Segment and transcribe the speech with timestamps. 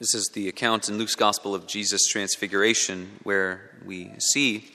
[0.00, 4.72] This is the account in Luke's Gospel of Jesus' transfiguration, where we see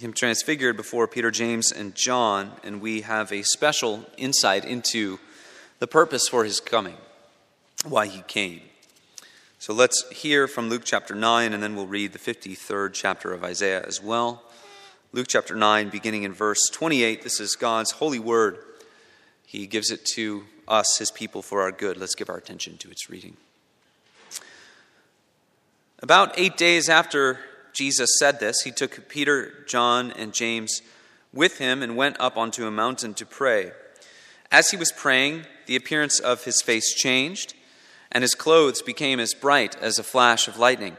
[0.00, 5.20] him transfigured before Peter, James, and John, and we have a special insight into
[5.78, 6.96] the purpose for his coming,
[7.86, 8.62] why he came.
[9.60, 13.44] So let's hear from Luke chapter 9, and then we'll read the 53rd chapter of
[13.44, 14.42] Isaiah as well.
[15.12, 17.22] Luke chapter 9, beginning in verse 28.
[17.22, 18.58] This is God's holy word.
[19.46, 21.96] He gives it to us, his people, for our good.
[21.96, 23.36] Let's give our attention to its reading.
[26.02, 27.38] About eight days after
[27.74, 30.80] Jesus said this, he took Peter, John, and James
[31.32, 33.72] with him and went up onto a mountain to pray.
[34.50, 37.54] As he was praying, the appearance of his face changed,
[38.10, 40.96] and his clothes became as bright as a flash of lightning.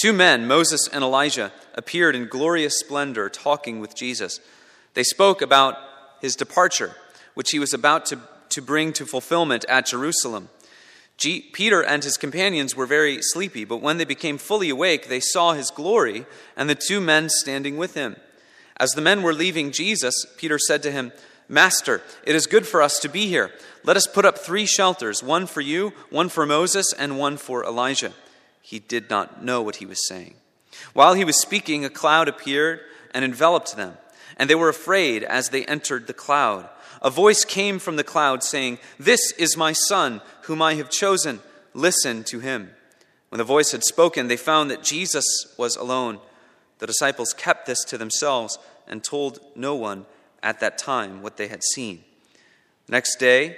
[0.00, 4.40] Two men, Moses and Elijah, appeared in glorious splendor talking with Jesus.
[4.94, 5.76] They spoke about
[6.20, 6.94] his departure,
[7.34, 10.48] which he was about to, to bring to fulfillment at Jerusalem.
[11.18, 15.52] Peter and his companions were very sleepy, but when they became fully awake, they saw
[15.52, 18.16] his glory and the two men standing with him.
[18.76, 21.12] As the men were leaving Jesus, Peter said to him,
[21.48, 23.52] Master, it is good for us to be here.
[23.84, 27.64] Let us put up three shelters one for you, one for Moses, and one for
[27.64, 28.12] Elijah.
[28.60, 30.34] He did not know what he was saying.
[30.92, 32.80] While he was speaking, a cloud appeared
[33.14, 33.96] and enveloped them,
[34.36, 36.68] and they were afraid as they entered the cloud.
[37.00, 41.40] A voice came from the cloud saying, This is my son, whom I have chosen.
[41.74, 42.70] Listen to him.
[43.28, 45.24] When the voice had spoken, they found that Jesus
[45.58, 46.20] was alone.
[46.78, 50.06] The disciples kept this to themselves and told no one
[50.42, 52.04] at that time what they had seen.
[52.88, 53.56] Next day,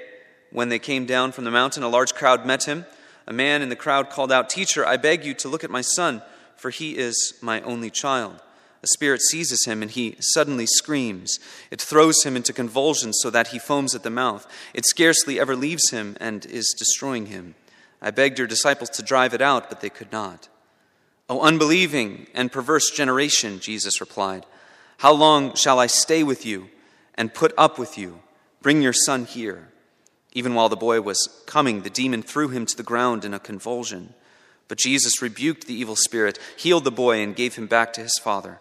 [0.51, 2.87] when they came down from the mountain, a large crowd met him.
[3.27, 5.83] A man in the crowd called out, Teacher, I beg you to look at my
[5.83, 6.23] son,
[6.57, 8.41] for he is my only child.
[8.83, 11.39] A spirit seizes him and he suddenly screams.
[11.71, 14.47] It throws him into convulsions so that he foams at the mouth.
[14.73, 17.57] It scarcely ever leaves him and is destroying him.
[18.01, 20.49] I begged your disciples to drive it out, but they could not.
[21.29, 24.47] O unbelieving and perverse generation, Jesus replied,
[24.99, 26.71] how long shall I stay with you
[27.15, 28.21] and put up with you?
[28.63, 29.69] Bring your son here.
[30.33, 33.39] Even while the boy was coming, the demon threw him to the ground in a
[33.39, 34.15] convulsion.
[34.67, 38.19] But Jesus rebuked the evil spirit, healed the boy, and gave him back to his
[38.23, 38.61] father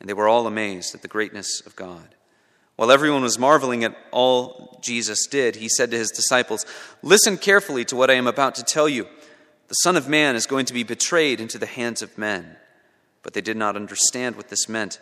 [0.00, 2.14] and they were all amazed at the greatness of God.
[2.76, 6.64] While everyone was marveling at all Jesus did, he said to his disciples,
[7.02, 9.08] Listen carefully to what I am about to tell you.
[9.66, 12.56] The Son of Man is going to be betrayed into the hands of men.
[13.22, 15.00] But they did not understand what this meant.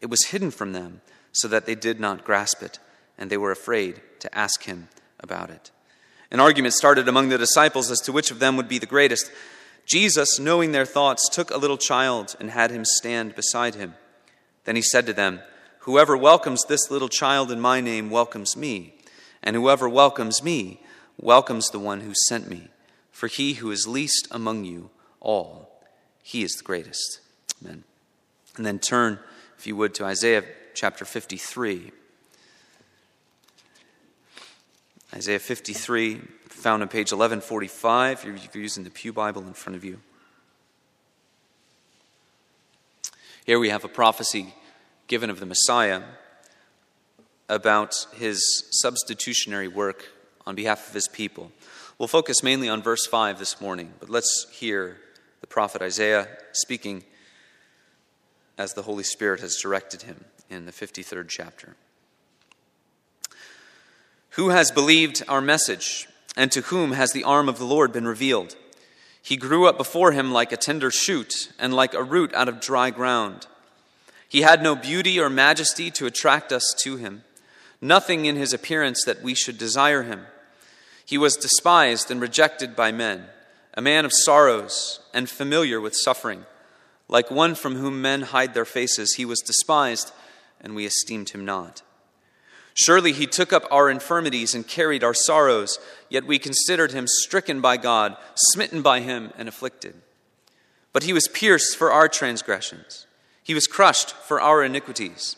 [0.00, 1.00] It was hidden from them,
[1.32, 2.78] so that they did not grasp it,
[3.18, 5.72] and they were afraid to ask him about it.
[6.30, 9.30] An argument started among the disciples as to which of them would be the greatest.
[9.84, 13.94] Jesus, knowing their thoughts, took a little child and had him stand beside him.
[14.66, 15.40] Then he said to them,
[15.80, 18.94] Whoever welcomes this little child in my name welcomes me,
[19.42, 20.80] and whoever welcomes me
[21.16, 22.68] welcomes the one who sent me.
[23.12, 24.90] For he who is least among you
[25.20, 25.80] all,
[26.22, 27.20] he is the greatest.
[27.62, 27.84] Amen.
[28.56, 29.20] And then turn,
[29.56, 30.44] if you would, to Isaiah
[30.74, 31.92] chapter 53.
[35.14, 39.84] Isaiah 53, found on page 1145, if you're using the Pew Bible in front of
[39.84, 40.00] you.
[43.46, 44.54] Here we have a prophecy
[45.06, 46.02] given of the Messiah
[47.48, 50.08] about his substitutionary work
[50.44, 51.52] on behalf of his people.
[51.96, 54.96] We'll focus mainly on verse 5 this morning, but let's hear
[55.42, 57.04] the prophet Isaiah speaking
[58.58, 61.76] as the Holy Spirit has directed him in the 53rd chapter.
[64.30, 68.08] Who has believed our message, and to whom has the arm of the Lord been
[68.08, 68.56] revealed?
[69.26, 72.60] He grew up before him like a tender shoot and like a root out of
[72.60, 73.48] dry ground.
[74.28, 77.24] He had no beauty or majesty to attract us to him,
[77.80, 80.26] nothing in his appearance that we should desire him.
[81.04, 83.24] He was despised and rejected by men,
[83.74, 86.46] a man of sorrows and familiar with suffering.
[87.08, 90.12] Like one from whom men hide their faces, he was despised,
[90.60, 91.82] and we esteemed him not.
[92.76, 95.78] Surely he took up our infirmities and carried our sorrows,
[96.10, 99.94] yet we considered him stricken by God, smitten by him, and afflicted.
[100.92, 103.06] But he was pierced for our transgressions,
[103.42, 105.36] he was crushed for our iniquities.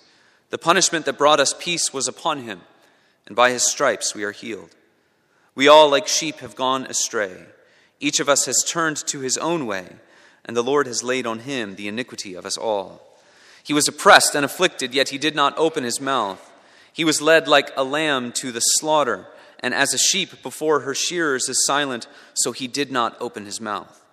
[0.50, 2.62] The punishment that brought us peace was upon him,
[3.26, 4.74] and by his stripes we are healed.
[5.54, 7.36] We all, like sheep, have gone astray.
[8.00, 9.96] Each of us has turned to his own way,
[10.44, 13.02] and the Lord has laid on him the iniquity of us all.
[13.62, 16.50] He was oppressed and afflicted, yet he did not open his mouth.
[16.98, 19.24] He was led like a lamb to the slaughter,
[19.60, 23.60] and as a sheep before her shearers is silent, so he did not open his
[23.60, 24.04] mouth.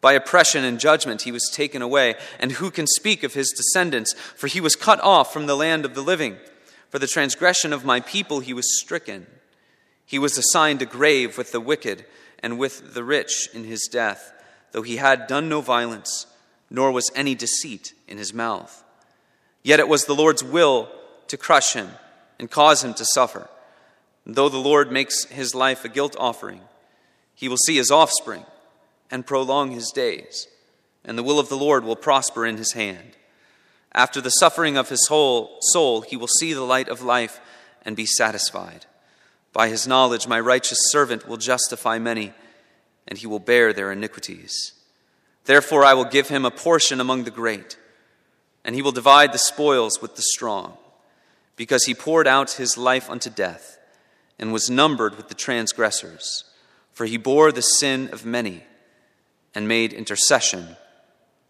[0.00, 4.14] By oppression and judgment he was taken away, and who can speak of his descendants?
[4.36, 6.36] For he was cut off from the land of the living.
[6.90, 9.26] For the transgression of my people he was stricken.
[10.04, 12.06] He was assigned a grave with the wicked
[12.38, 14.32] and with the rich in his death,
[14.70, 16.28] though he had done no violence,
[16.70, 18.84] nor was any deceit in his mouth.
[19.64, 20.88] Yet it was the Lord's will
[21.28, 21.90] to crush him
[22.38, 23.48] and cause him to suffer.
[24.24, 26.60] And though the Lord makes his life a guilt offering,
[27.34, 28.44] he will see his offspring
[29.10, 30.48] and prolong his days,
[31.04, 33.16] and the will of the Lord will prosper in his hand.
[33.92, 37.40] After the suffering of his whole soul, he will see the light of life
[37.82, 38.84] and be satisfied.
[39.52, 42.34] By his knowledge, my righteous servant will justify many,
[43.08, 44.72] and he will bear their iniquities.
[45.44, 47.78] Therefore, I will give him a portion among the great,
[48.64, 50.76] and he will divide the spoils with the strong,
[51.56, 53.78] because he poured out his life unto death,
[54.38, 56.44] and was numbered with the transgressors.
[56.92, 58.62] For he bore the sin of many,
[59.54, 60.76] and made intercession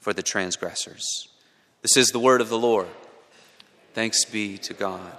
[0.01, 1.29] for the transgressors.
[1.83, 2.89] This is the word of the Lord.
[3.95, 5.13] Thanks be to God.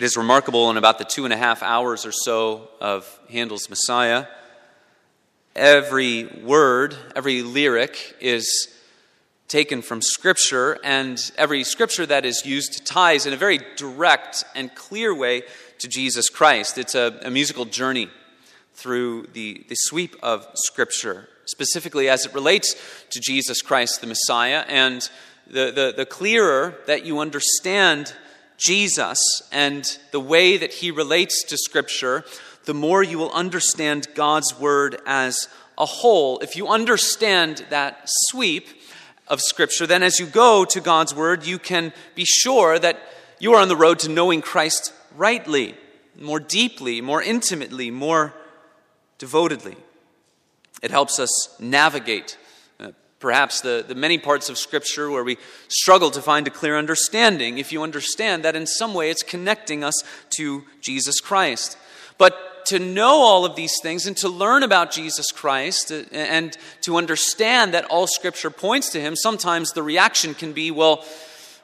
[0.00, 3.68] It is remarkable in about the two and a half hours or so of Handel's
[3.68, 4.24] Messiah,
[5.54, 8.74] every word, every lyric is
[9.46, 14.74] taken from Scripture, and every Scripture that is used ties in a very direct and
[14.74, 15.42] clear way
[15.80, 16.78] to Jesus Christ.
[16.78, 18.08] It's a, a musical journey
[18.72, 22.74] through the, the sweep of Scripture, specifically as it relates
[23.10, 24.64] to Jesus Christ, the Messiah.
[24.66, 25.06] And
[25.46, 28.14] the, the, the clearer that you understand
[28.60, 29.18] Jesus
[29.50, 32.24] and the way that he relates to Scripture,
[32.64, 35.48] the more you will understand God's Word as
[35.78, 36.38] a whole.
[36.40, 38.68] If you understand that sweep
[39.26, 43.00] of Scripture, then as you go to God's Word, you can be sure that
[43.38, 45.74] you are on the road to knowing Christ rightly,
[46.18, 48.34] more deeply, more intimately, more
[49.18, 49.76] devotedly.
[50.82, 52.36] It helps us navigate
[53.20, 55.36] perhaps the, the many parts of Scripture where we
[55.68, 59.84] struggle to find a clear understanding, if you understand that in some way it's connecting
[59.84, 61.78] us to Jesus Christ.
[62.18, 66.96] But to know all of these things and to learn about Jesus Christ and to
[66.96, 71.04] understand that all Scripture points to Him, sometimes the reaction can be, well,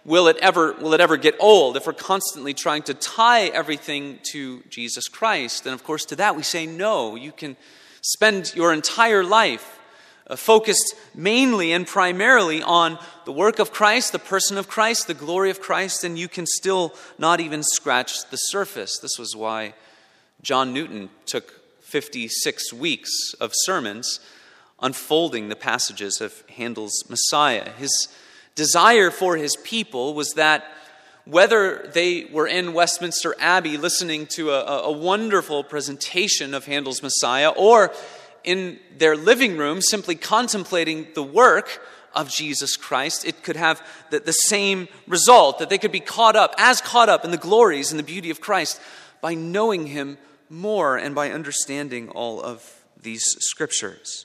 [0.04, 4.18] will it ever will it ever get old if we're constantly trying to tie everything
[4.32, 5.66] to Jesus Christ?
[5.66, 7.16] And of course, to that we say no.
[7.16, 7.56] You can
[8.02, 9.75] spend your entire life
[10.28, 15.14] Uh, focused mainly and primarily on the work of Christ, the person of Christ, the
[15.14, 18.98] glory of Christ, and you can still not even scratch the surface.
[18.98, 19.74] This was why
[20.42, 24.18] John Newton took 56 weeks of sermons
[24.82, 27.70] unfolding the passages of Handel's Messiah.
[27.78, 28.08] His
[28.56, 30.64] desire for his people was that
[31.24, 37.50] whether they were in Westminster Abbey listening to a, a wonderful presentation of Handel's Messiah,
[37.50, 37.92] or
[38.46, 41.82] in their living room simply contemplating the work
[42.14, 46.34] of Jesus Christ, it could have the, the, same result, that they could be caught
[46.34, 48.80] up, as caught up in the glories and the beauty of Christ
[49.20, 50.16] by knowing Him
[50.48, 54.24] more and by understanding all of these scriptures.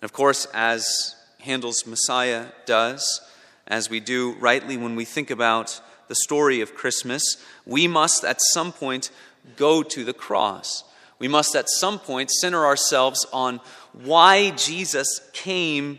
[0.00, 3.20] And of course, as Handel's Messiah does,
[3.66, 8.38] as we do rightly when we think about the story of Christmas, we must at
[8.52, 9.10] some point
[9.56, 10.84] go to the cross
[11.18, 13.60] we must at some point center ourselves on
[13.92, 15.98] why Jesus came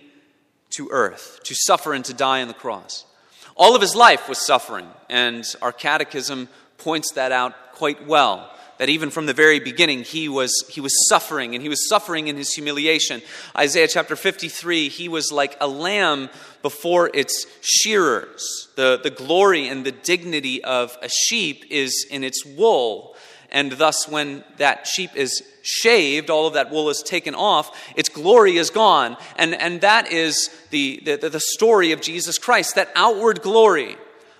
[0.71, 3.05] to earth to suffer and to die on the cross.
[3.55, 8.51] All of his life was suffering, and our catechism points that out quite well.
[8.77, 12.27] That even from the very beginning, he was, he was suffering, and he was suffering
[12.27, 13.21] in his humiliation.
[13.57, 16.29] Isaiah chapter 53, he was like a lamb
[16.61, 18.67] before its shearers.
[18.75, 23.15] The, the glory and the dignity of a sheep is in its wool
[23.55, 28.09] and thus when that sheep is shaved, all of that wool is taken off, its
[28.09, 29.15] glory is gone.
[29.37, 33.95] And, and that is the, the, the story of Jesus Christ, that outward glory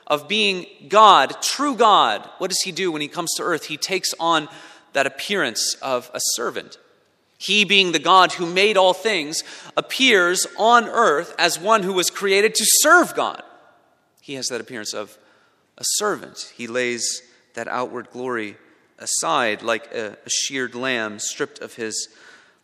[0.06, 2.30] of being God, true God.
[2.40, 3.64] What does he do when he comes to earth?
[3.64, 4.50] He takes on
[4.92, 6.78] that appearance of a servant.
[7.38, 9.46] He, being the God who made all things,
[9.78, 13.44] appears on earth as one who was created to serve God.
[14.20, 15.18] He has that appearance of
[15.78, 16.52] a servant.
[16.58, 17.22] He lays
[17.54, 18.58] that outward glory
[19.00, 22.10] aside like a, a sheared lamb stripped of his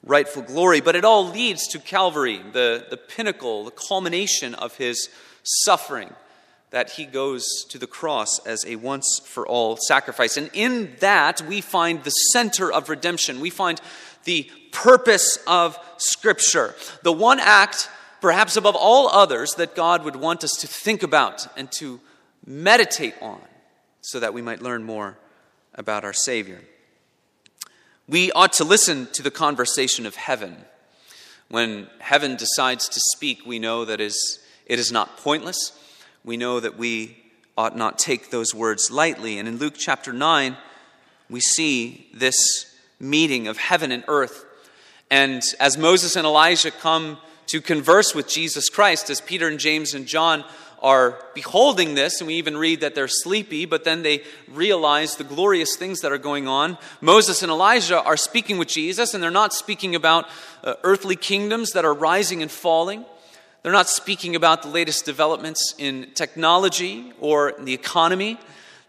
[0.03, 0.81] rightful glory.
[0.81, 5.09] But it all leads to Calvary, the, the pinnacle, the culmination of his
[5.43, 6.13] suffering,
[6.71, 10.37] that he goes to the cross as a once for all sacrifice.
[10.37, 13.41] And in that, we find the center of redemption.
[13.41, 13.81] We find
[14.23, 16.75] the purpose of Scripture.
[17.03, 17.89] The one act,
[18.21, 21.99] perhaps above all others, that God would want us to think about and to
[22.45, 23.41] meditate on
[23.99, 25.17] so that we might learn more
[25.75, 26.61] about our Savior.
[28.07, 30.57] We ought to listen to the conversation of heaven.
[31.49, 35.71] When heaven decides to speak, we know that is, it is not pointless.
[36.23, 37.17] We know that we
[37.57, 39.37] ought not take those words lightly.
[39.37, 40.57] And in Luke chapter 9,
[41.29, 42.35] we see this
[42.99, 44.45] meeting of heaven and earth.
[45.09, 49.93] And as Moses and Elijah come to converse with Jesus Christ, as Peter and James
[49.93, 50.45] and John
[50.81, 55.23] are beholding this, and we even read that they're sleepy, but then they realize the
[55.23, 56.77] glorious things that are going on.
[57.01, 60.27] Moses and Elijah are speaking with Jesus, and they're not speaking about
[60.63, 63.05] uh, earthly kingdoms that are rising and falling.
[63.61, 68.39] They're not speaking about the latest developments in technology or in the economy.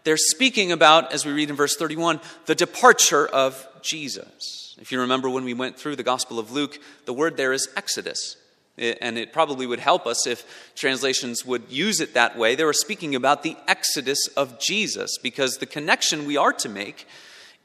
[0.03, 4.75] They're speaking about, as we read in verse 31, the departure of Jesus.
[4.81, 7.69] If you remember when we went through the Gospel of Luke, the word there is
[7.77, 8.35] Exodus.
[8.77, 12.55] And it probably would help us if translations would use it that way.
[12.55, 17.07] They were speaking about the exodus of Jesus because the connection we are to make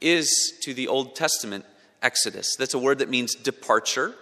[0.01, 1.65] is to the Old Testament
[2.01, 2.55] exodus.
[2.57, 4.13] That's a word that means departure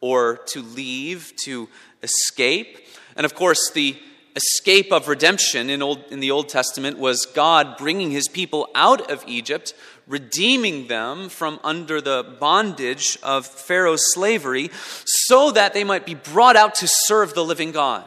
[0.00, 1.68] or to leave, to
[2.02, 2.86] escape.
[3.16, 3.98] And of course, the
[4.36, 9.10] escape of redemption in, Old, in the Old Testament was God bringing his people out
[9.10, 9.74] of Egypt,
[10.06, 14.70] redeeming them from under the bondage of Pharaoh's slavery,
[15.04, 18.04] so that they might be brought out to serve the living God.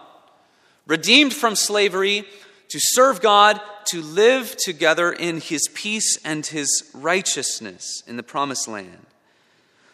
[0.88, 2.26] Redeemed from slavery
[2.70, 8.68] to serve God, to live together in his peace and his righteousness in the promised
[8.68, 9.06] land.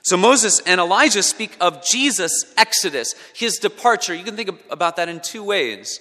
[0.03, 4.15] So Moses and Elijah speak of Jesus' exodus, his departure.
[4.15, 6.00] You can think about that in two ways.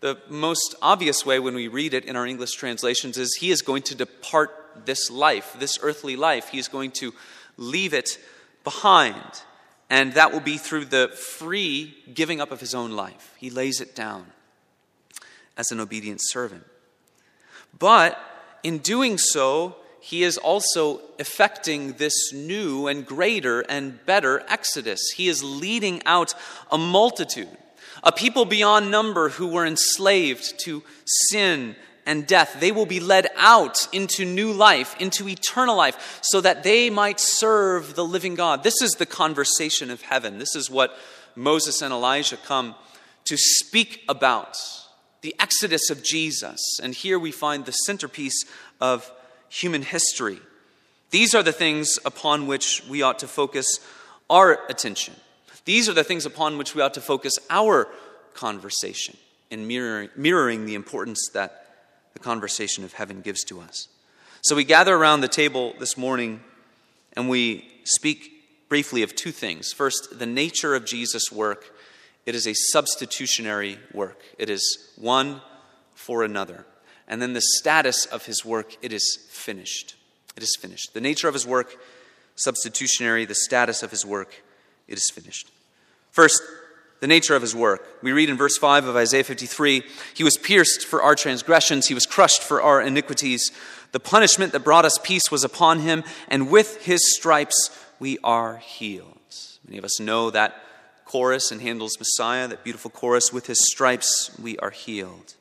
[0.00, 3.62] The most obvious way when we read it in our English translations is he is
[3.62, 4.50] going to depart
[4.84, 6.48] this life, this earthly life.
[6.48, 7.12] He is going to
[7.56, 8.18] leave it
[8.62, 9.42] behind.
[9.90, 13.34] And that will be through the free giving up of his own life.
[13.38, 14.26] He lays it down
[15.56, 16.64] as an obedient servant.
[17.76, 18.20] But
[18.62, 25.10] in doing so, he is also effecting this new and greater and better exodus.
[25.16, 26.34] He is leading out
[26.70, 27.56] a multitude
[28.02, 30.82] a people beyond number who were enslaved to
[31.30, 31.76] sin
[32.06, 32.56] and death.
[32.58, 37.20] They will be led out into new life, into eternal life, so that they might
[37.20, 38.62] serve the living God.
[38.62, 40.38] This is the conversation of heaven.
[40.38, 40.96] This is what
[41.36, 42.74] Moses and Elijah come
[43.26, 44.56] to speak about
[45.20, 46.60] the exodus of Jesus.
[46.82, 48.44] And here we find the centerpiece
[48.80, 49.10] of
[49.50, 50.40] human history.
[51.10, 53.80] These are the things upon which we ought to focus
[54.30, 55.14] our attention.
[55.68, 57.88] These are the things upon which we ought to focus our
[58.32, 59.18] conversation
[59.50, 61.66] in mirroring, mirroring the importance that
[62.14, 63.86] the conversation of heaven gives to us.
[64.40, 66.40] So we gather around the table this morning
[67.12, 68.32] and we speak
[68.70, 69.70] briefly of two things.
[69.74, 71.76] First, the nature of Jesus' work.
[72.24, 75.42] It is a substitutionary work, it is one
[75.94, 76.64] for another.
[77.06, 79.96] And then the status of his work, it is finished.
[80.34, 80.94] It is finished.
[80.94, 81.76] The nature of his work,
[82.36, 83.26] substitutionary.
[83.26, 84.42] The status of his work,
[84.88, 85.50] it is finished.
[86.10, 86.42] First,
[87.00, 87.86] the nature of his work.
[88.02, 91.94] We read in verse 5 of Isaiah 53 He was pierced for our transgressions, he
[91.94, 93.50] was crushed for our iniquities.
[93.92, 98.58] The punishment that brought us peace was upon him, and with his stripes we are
[98.58, 99.14] healed.
[99.66, 100.54] Many of us know that
[101.04, 105.34] chorus in Handel's Messiah, that beautiful chorus, with his stripes we are healed.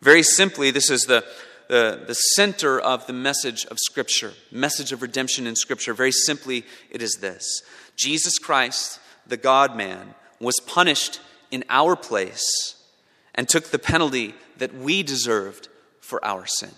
[0.00, 1.24] Very simply, this is the,
[1.68, 5.92] the, the center of the message of Scripture, message of redemption in Scripture.
[5.92, 7.62] Very simply, it is this
[7.96, 12.76] Jesus Christ the God man, was punished in our place
[13.34, 15.68] and took the penalty that we deserved
[16.00, 16.70] for our sin.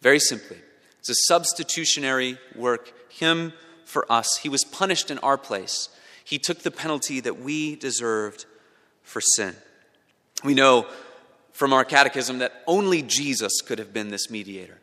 [0.00, 0.58] Very simply,
[0.98, 3.52] it's a substitutionary work, Him
[3.84, 4.38] for us.
[4.38, 5.88] He was punished in our place.
[6.24, 8.46] He took the penalty that we deserved
[9.02, 9.54] for sin.
[10.42, 10.86] We know
[11.52, 14.78] from our catechism that only Jesus could have been this mediator.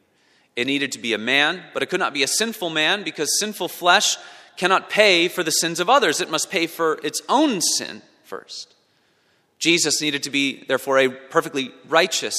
[0.55, 3.39] It needed to be a man, but it could not be a sinful man because
[3.39, 4.17] sinful flesh
[4.57, 8.73] cannot pay for the sins of others, it must pay for its own sin first.
[9.59, 12.37] Jesus needed to be, therefore, a perfectly righteous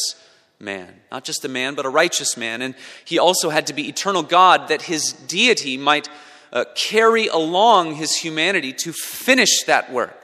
[0.60, 2.62] man, not just a man, but a righteous man.
[2.62, 6.08] And he also had to be eternal God that his deity might
[6.52, 10.20] uh, carry along his humanity to finish that work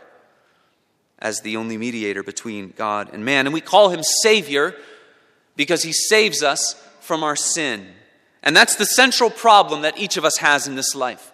[1.19, 3.47] as the only mediator between God and man.
[3.47, 4.75] And we call him Savior
[5.57, 7.87] because he saves us from our sin.
[8.43, 11.33] And that's the central problem that each of us has in this life.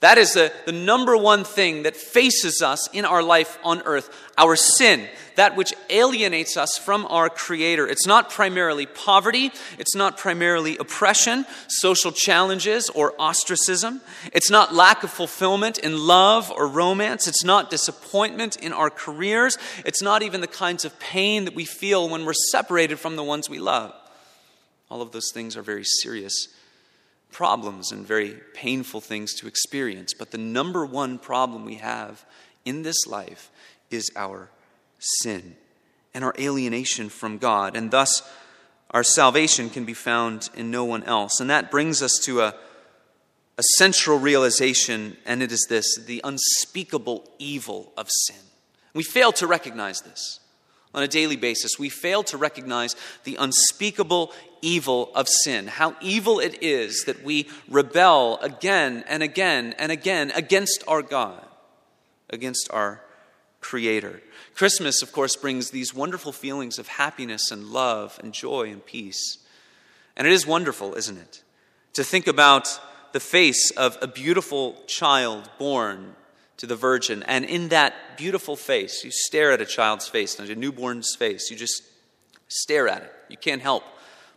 [0.00, 4.10] That is the, the number one thing that faces us in our life on earth
[4.38, 7.86] our sin, that which alienates us from our Creator.
[7.86, 14.00] It's not primarily poverty, it's not primarily oppression, social challenges, or ostracism.
[14.32, 17.28] It's not lack of fulfillment in love or romance.
[17.28, 19.58] It's not disappointment in our careers.
[19.84, 23.24] It's not even the kinds of pain that we feel when we're separated from the
[23.24, 23.92] ones we love.
[24.90, 26.48] All of those things are very serious
[27.30, 30.12] problems and very painful things to experience.
[30.14, 32.24] But the number one problem we have
[32.64, 33.50] in this life
[33.90, 34.50] is our
[34.98, 35.56] sin
[36.14, 37.76] and our alienation from God.
[37.76, 38.22] And thus,
[38.90, 41.40] our salvation can be found in no one else.
[41.40, 42.54] And that brings us to a,
[43.56, 48.36] a central realization, and it is this the unspeakable evil of sin.
[48.94, 50.40] We fail to recognize this
[50.92, 51.78] on a daily basis.
[51.78, 55.66] We fail to recognize the unspeakable evil of sin.
[55.66, 61.44] How evil it is that we rebel again and again and again against our God,
[62.28, 63.00] against our
[63.60, 64.22] Creator.
[64.54, 69.38] Christmas, of course, brings these wonderful feelings of happiness and love and joy and peace.
[70.16, 71.42] And it is wonderful, isn't it?
[71.94, 72.80] To think about
[73.12, 76.14] the face of a beautiful child born
[76.56, 77.22] to the Virgin.
[77.24, 81.50] And in that beautiful face, you stare at a child's face, a newborn's face.
[81.50, 81.82] You just
[82.48, 83.12] stare at it.
[83.28, 83.84] You can't help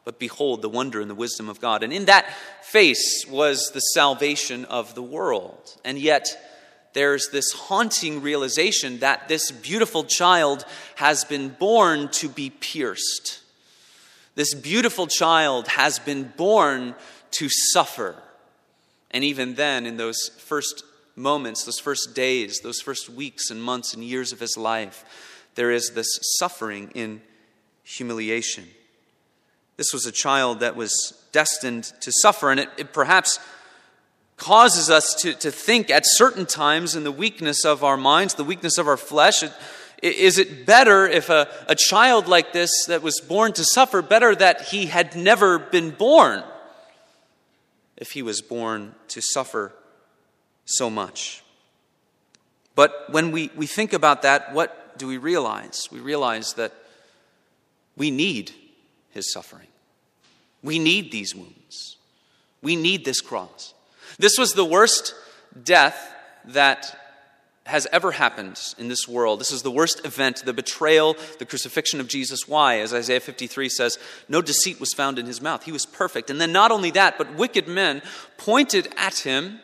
[0.06, 1.84] but behold the wonder and the wisdom of God.
[1.84, 2.34] And in that
[2.64, 5.76] face was the salvation of the world.
[5.86, 6.38] And yet,
[6.94, 13.42] there's this haunting realization that this beautiful child has been born to be pierced.
[14.36, 16.96] This beautiful child has been born
[17.32, 18.16] to suffer.
[19.12, 20.84] And even then, in those first
[21.16, 25.06] moments, those first days, those first weeks and months and years of his life,
[25.56, 26.08] there is this
[26.38, 27.22] suffering in
[27.84, 28.68] humiliation.
[29.78, 33.40] This was a child that was destined to suffer, and it, it perhaps
[34.38, 38.44] causes us to, to think at certain times in the weakness of our minds, the
[38.44, 39.44] weakness of our flesh.
[39.44, 39.54] It,
[40.02, 44.36] is it better if a, a child like this that was born to suffer, better
[44.36, 46.44] that he had never been born
[47.96, 49.72] if he was born to suffer
[50.66, 51.42] so much?
[52.76, 55.88] But when we, we think about that, what do we realize?
[55.92, 56.74] We realize that
[57.96, 58.52] we need
[59.14, 59.68] his suffering.
[60.62, 61.98] We need these wounds.
[62.62, 63.74] We need this cross.
[64.18, 65.14] This was the worst
[65.64, 66.14] death
[66.46, 67.00] that
[67.66, 69.40] has ever happened in this world.
[69.40, 72.48] This is the worst event, the betrayal, the crucifixion of Jesus.
[72.48, 72.80] Why?
[72.80, 75.64] As Isaiah 53 says, no deceit was found in his mouth.
[75.64, 76.30] He was perfect.
[76.30, 78.02] And then not only that, but wicked men
[78.38, 79.60] pointed at him,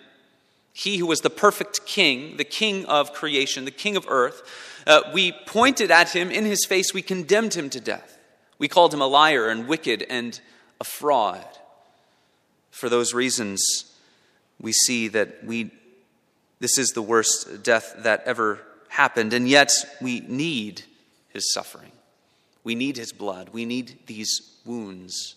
[0.71, 4.43] he who was the perfect king, the king of creation, the king of earth.
[4.87, 8.18] Uh, we pointed at him in his face, we condemned him to death.
[8.59, 10.39] We called him a liar and wicked and
[10.79, 11.45] a fraud.
[12.69, 13.61] For those reasons,
[14.61, 15.71] we see that we,
[16.59, 20.83] this is the worst death that ever happened, and yet we need
[21.29, 21.91] his suffering.
[22.63, 23.49] We need his blood.
[23.49, 25.35] We need these wounds.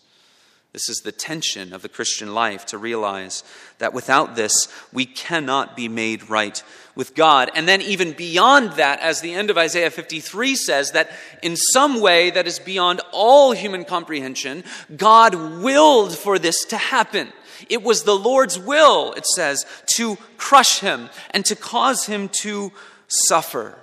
[0.73, 3.43] This is the tension of the Christian life to realize
[3.77, 6.63] that without this, we cannot be made right
[6.95, 7.51] with God.
[7.53, 11.11] And then, even beyond that, as the end of Isaiah 53 says, that
[11.43, 14.63] in some way that is beyond all human comprehension,
[14.97, 17.31] God willed for this to happen.
[17.69, 22.71] It was the Lord's will, it says, to crush him and to cause him to
[23.07, 23.77] suffer.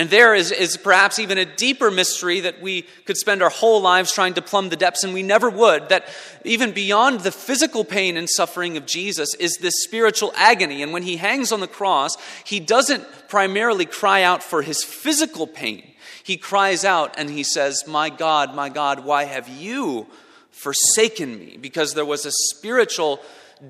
[0.00, 3.82] And there is, is perhaps even a deeper mystery that we could spend our whole
[3.82, 5.90] lives trying to plumb the depths, and we never would.
[5.90, 6.08] That
[6.42, 10.82] even beyond the physical pain and suffering of Jesus is this spiritual agony.
[10.82, 15.46] And when he hangs on the cross, he doesn't primarily cry out for his physical
[15.46, 15.84] pain.
[16.24, 20.06] He cries out and he says, My God, my God, why have you
[20.50, 23.20] forsaken me because there was a spiritual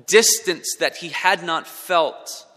[0.07, 2.47] distance that he had not felt.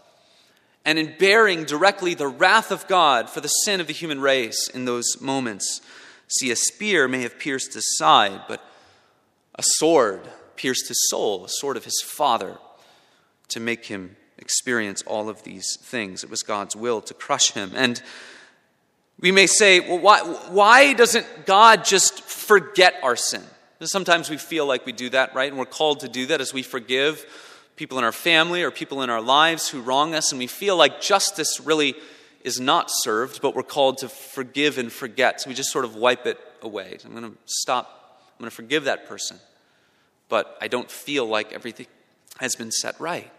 [0.85, 4.69] And in bearing directly the wrath of God for the sin of the human race
[4.69, 5.81] in those moments,
[6.27, 8.61] see, a spear may have pierced his side, but
[9.55, 10.21] a sword
[10.55, 12.57] pierced his soul, a sword of his father,
[13.49, 16.23] to make him experience all of these things.
[16.23, 17.71] It was God's will to crush him.
[17.75, 18.01] And
[19.19, 20.19] we may say, well, why,
[20.49, 23.43] why doesn't God just forget our sin?
[23.81, 25.49] Sometimes we feel like we do that, right?
[25.49, 27.25] And we're called to do that as we forgive
[27.75, 30.77] people in our family or people in our lives who wrong us, and we feel
[30.77, 31.95] like justice really
[32.43, 35.41] is not served, but we're called to forgive and forget.
[35.41, 36.97] So we just sort of wipe it away.
[37.03, 39.39] I'm going to stop, I'm going to forgive that person,
[40.29, 41.87] but I don't feel like everything
[42.39, 43.31] has been set right.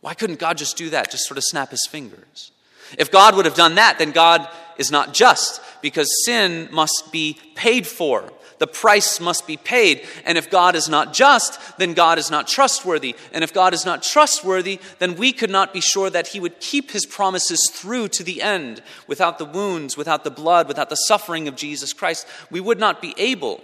[0.00, 1.10] Why couldn't God just do that?
[1.10, 2.52] Just sort of snap his fingers.
[2.98, 4.48] If God would have done that, then God
[4.78, 8.30] is not just because sin must be paid for.
[8.58, 10.06] The price must be paid.
[10.24, 13.14] And if God is not just, then God is not trustworthy.
[13.32, 16.60] And if God is not trustworthy, then we could not be sure that He would
[16.60, 18.82] keep His promises through to the end.
[19.06, 23.02] Without the wounds, without the blood, without the suffering of Jesus Christ, we would not
[23.02, 23.60] be able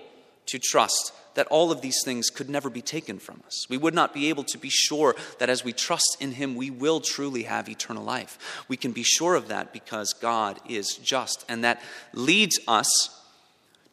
[0.46, 3.66] to trust that all of these things could never be taken from us.
[3.70, 6.70] We would not be able to be sure that as we trust in Him, we
[6.70, 8.64] will truly have eternal life.
[8.68, 11.46] We can be sure of that because God is just.
[11.48, 11.80] And that
[12.12, 13.21] leads us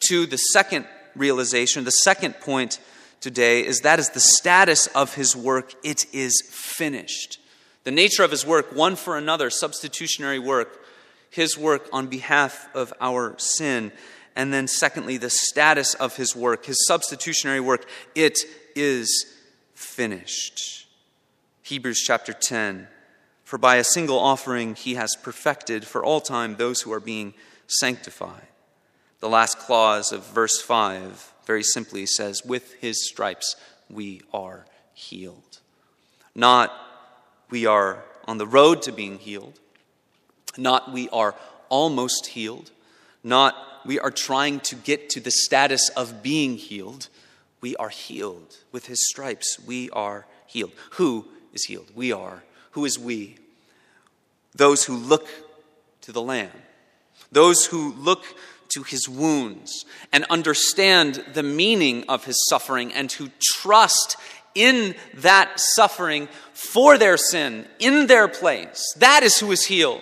[0.07, 2.79] to the second realization, the second point
[3.21, 5.73] today is that is the status of his work.
[5.83, 7.39] It is finished.
[7.83, 10.79] The nature of his work, one for another, substitutionary work,
[11.29, 13.91] his work on behalf of our sin.
[14.35, 18.39] And then, secondly, the status of his work, his substitutionary work, it
[18.75, 19.25] is
[19.73, 20.87] finished.
[21.63, 22.87] Hebrews chapter 10
[23.43, 27.33] For by a single offering he has perfected for all time those who are being
[27.67, 28.47] sanctified.
[29.19, 33.55] The last clause of verse 5 very simply says, With his stripes
[33.89, 35.59] we are healed.
[36.33, 36.71] Not
[37.49, 39.59] we are on the road to being healed,
[40.57, 41.35] not we are
[41.67, 42.71] almost healed,
[43.23, 43.55] not
[43.85, 47.09] we are trying to get to the status of being healed.
[47.61, 48.57] We are healed.
[48.71, 50.71] With his stripes, we are healed.
[50.91, 51.91] Who is healed?
[51.95, 52.43] We are.
[52.71, 53.37] Who is we?
[54.55, 55.27] Those who look
[56.01, 56.51] to the Lamb,
[57.31, 58.23] those who look
[58.69, 64.17] to his wounds and understand the meaning of his suffering and to trust
[64.55, 68.83] in that suffering for their sin, in their place.
[68.97, 70.01] That is who is healed.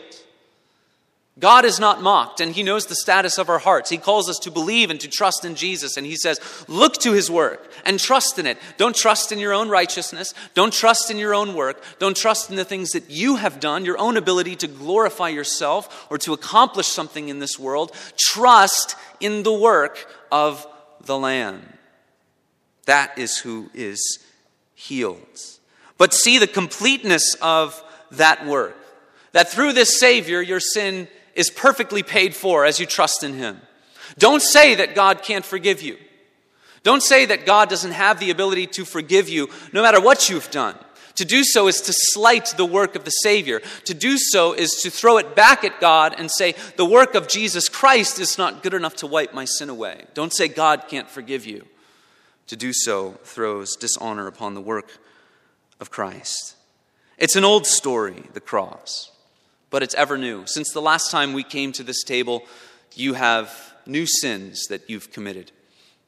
[1.40, 3.92] God is not mocked, and He knows the status of our hearts.
[3.92, 7.14] He calls us to believe and to trust in Jesus, and He says, Look to
[7.14, 8.58] His work and trust in it.
[8.78, 10.34] Don't trust in your own righteousness.
[10.56, 11.84] Don't trust in your own work.
[12.00, 16.08] Don't trust in the things that you have done, your own ability to glorify yourself
[16.10, 17.92] or to accomplish something in this world.
[18.18, 20.66] Trust in the work of
[21.06, 21.62] the Lamb.
[22.86, 24.26] That is who is
[24.74, 25.20] healed.
[26.00, 28.78] But see the completeness of that work.
[29.34, 33.62] That through this Savior, your sin is perfectly paid for as you trust in Him.
[34.18, 35.98] Don't say that God can't forgive you.
[36.84, 40.50] Don't say that God doesn't have the ability to forgive you no matter what you've
[40.52, 40.76] done.
[41.16, 43.62] To do so is to slight the work of the Savior.
[43.86, 47.28] To do so is to throw it back at God and say, the work of
[47.28, 50.06] Jesus Christ is not good enough to wipe my sin away.
[50.14, 51.66] Don't say God can't forgive you.
[52.48, 55.00] To do so throws dishonor upon the work
[55.80, 56.56] of Christ.
[57.18, 59.12] It's an old story, the cross
[59.70, 60.46] but it's ever new.
[60.46, 62.44] Since the last time we came to this table,
[62.96, 63.52] you have
[63.86, 65.52] new sins that you've committed,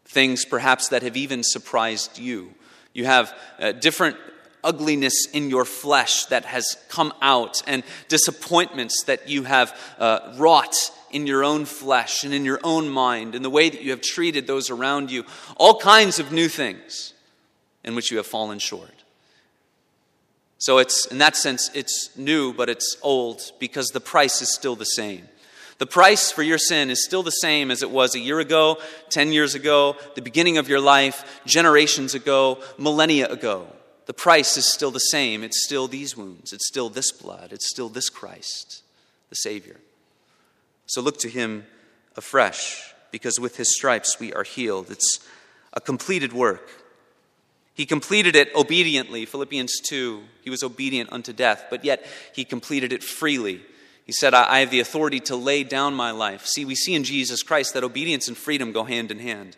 [0.06, 2.54] things perhaps that have even surprised you.
[2.94, 4.18] You have uh, different
[4.64, 10.76] ugliness in your flesh that has come out, and disappointments that you have uh, wrought
[11.12, 14.02] in your own flesh and in your own mind, in the way that you have
[14.02, 15.26] treated those around you,
[15.58, 17.14] all kinds of new things
[17.84, 18.99] in which you have fallen short.
[20.60, 24.76] So it's in that sense it's new but it's old because the price is still
[24.76, 25.28] the same.
[25.80, 28.78] The price for your sin is still the same as it was a year ago,
[29.10, 33.66] 10 years ago, the beginning of your life, generations ago, millennia ago.
[34.06, 35.42] The price is still the same.
[35.42, 36.52] It's still these wounds.
[36.52, 37.54] It's still this blood.
[37.54, 38.84] It's still this Christ,
[39.30, 39.78] the Savior.
[40.86, 41.66] So look to him
[42.18, 44.92] afresh because with his stripes we are healed.
[44.92, 45.20] It's
[45.72, 46.68] a completed work.
[47.80, 50.22] He completed it obediently, Philippians 2.
[50.42, 53.62] He was obedient unto death, but yet he completed it freely.
[54.04, 56.46] He said, I have the authority to lay down my life.
[56.46, 59.56] See, we see in Jesus Christ that obedience and freedom go hand in hand.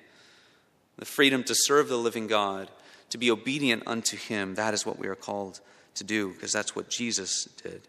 [0.99, 2.69] The freedom to serve the living God,
[3.09, 5.59] to be obedient unto him, that is what we are called
[5.95, 7.81] to do, because that's what Jesus did.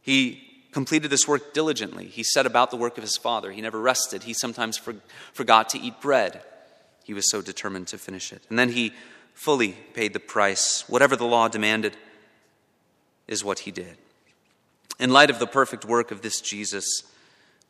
[0.00, 2.06] He completed this work diligently.
[2.06, 3.52] He set about the work of his Father.
[3.52, 4.22] He never rested.
[4.22, 4.94] He sometimes for,
[5.34, 6.40] forgot to eat bread.
[7.04, 8.42] He was so determined to finish it.
[8.48, 8.94] And then he
[9.34, 10.84] fully paid the price.
[10.88, 11.96] Whatever the law demanded
[13.28, 13.96] is what he did.
[14.98, 17.02] In light of the perfect work of this Jesus,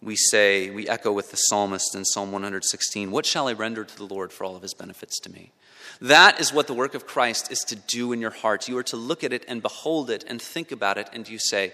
[0.03, 3.97] we say, we echo with the psalmist in Psalm 116, What shall I render to
[3.97, 5.53] the Lord for all of his benefits to me?
[6.01, 8.69] That is what the work of Christ is to do in your heart.
[8.69, 11.39] You are to look at it and behold it and think about it, and you
[11.39, 11.73] say,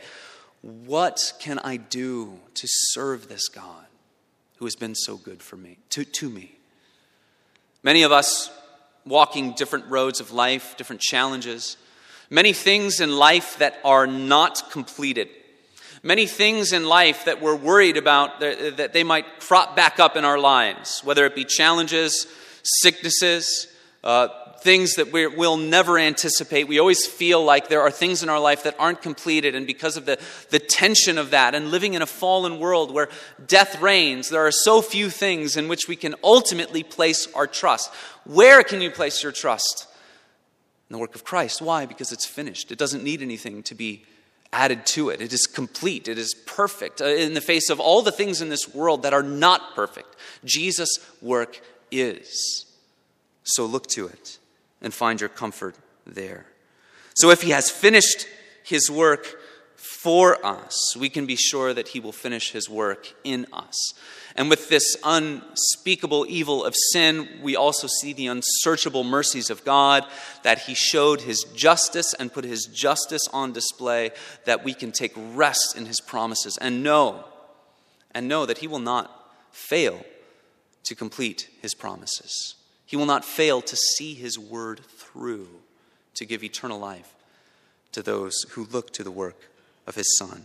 [0.61, 3.87] What can I do to serve this God
[4.57, 6.57] who has been so good for me, to, to me?
[7.83, 8.51] Many of us
[9.09, 11.77] walking different roads of life, different challenges,
[12.31, 15.29] many things in life that are not completed,
[16.03, 20.25] many things in life that we're worried about that they might crop back up in
[20.25, 22.27] our lives, whether it be challenges,
[22.62, 23.66] sicknesses,
[24.05, 24.29] uh,
[24.61, 26.68] things that we will never anticipate.
[26.68, 29.97] We always feel like there are things in our life that aren't completed, and because
[29.97, 30.18] of the,
[30.51, 33.09] the tension of that and living in a fallen world where
[33.47, 37.92] death reigns, there are so few things in which we can ultimately place our trust.
[38.25, 39.87] Where can you place your trust?
[40.90, 41.61] In the work of Christ.
[41.61, 41.87] Why?
[41.87, 42.73] Because it's finished.
[42.73, 44.05] It doesn't need anything to be
[44.53, 45.21] added to it.
[45.21, 47.01] It is complete, it is perfect.
[47.01, 50.16] Uh, in the face of all the things in this world that are not perfect,
[50.44, 52.64] Jesus' work is.
[53.44, 54.38] So look to it
[54.81, 56.47] and find your comfort there.
[57.14, 58.27] So if he has finished
[58.62, 59.27] his work
[59.77, 63.75] for us, we can be sure that he will finish his work in us.
[64.37, 70.05] And with this unspeakable evil of sin, we also see the unsearchable mercies of God,
[70.45, 74.12] that he showed his justice and put his justice on display,
[74.45, 77.25] that we can take rest in his promises and know,
[78.12, 80.05] and know that he will not fail
[80.85, 82.55] to complete his promises.
[82.88, 85.48] He will not fail to see his word through
[86.14, 87.14] to give eternal life
[87.92, 89.51] to those who look to the work
[89.87, 90.44] of his Son.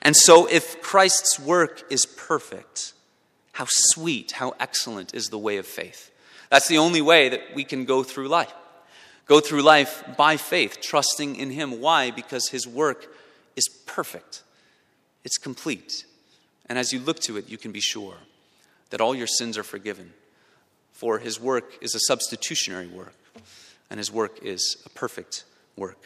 [0.00, 2.92] And so, if Christ's work is perfect,
[3.54, 6.12] how sweet, how excellent is the way of faith.
[6.48, 8.54] That's the only way that we can go through life.
[9.26, 11.80] Go through life by faith, trusting in Him.
[11.80, 12.12] Why?
[12.12, 13.12] Because His work
[13.56, 14.44] is perfect,
[15.24, 16.04] it's complete.
[16.66, 18.14] And as you look to it, you can be sure
[18.90, 20.12] that all your sins are forgiven.
[21.00, 23.14] For His work is a substitutionary work,
[23.88, 25.96] and His work is a perfect work.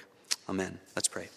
[0.48, 0.78] Amen.
[0.94, 1.30] Let's pray.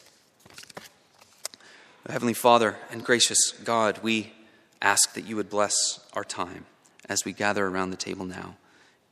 [2.08, 4.32] Heavenly Father and gracious God, we
[4.80, 6.67] ask that you would bless our time
[7.10, 8.58] as we gather around the table now.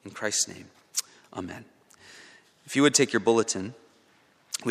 [0.05, 0.67] In Christ's name,
[1.33, 1.65] amen.
[2.67, 3.73] If you would take your bulletin,